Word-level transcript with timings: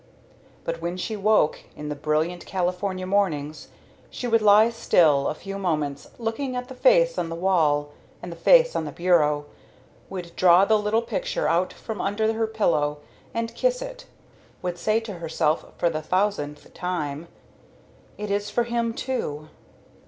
But 0.63 0.81
when 0.81 0.97
she 0.97 1.15
woke, 1.15 1.59
in 1.75 1.89
the 1.89 1.95
brilliant 1.95 2.47
California 2.47 3.05
mornings, 3.05 3.67
she 4.09 4.25
would 4.25 4.41
lie 4.41 4.71
still 4.71 5.27
a 5.27 5.35
few 5.35 5.59
moments 5.59 6.07
looking 6.17 6.55
at 6.55 6.69
the 6.69 6.73
face 6.73 7.19
on 7.19 7.29
the 7.29 7.35
wall 7.35 7.91
and 8.19 8.31
the 8.31 8.35
face 8.35 8.75
on 8.75 8.85
the 8.85 8.91
bureau; 8.91 9.45
would 10.09 10.35
draw 10.35 10.65
the 10.65 10.79
little 10.79 11.03
picture 11.03 11.47
out 11.47 11.71
from 11.71 12.01
under 12.01 12.33
her 12.33 12.47
pillow 12.47 12.97
and 13.31 13.53
kiss 13.53 13.79
it, 13.79 14.07
would 14.63 14.79
say 14.79 14.99
to 15.01 15.19
herself 15.19 15.65
for 15.77 15.87
the 15.87 16.01
thousandth 16.01 16.73
time, 16.73 17.27
"It 18.17 18.31
is 18.31 18.49
for 18.49 18.63
him, 18.63 18.93
too." 18.95 19.49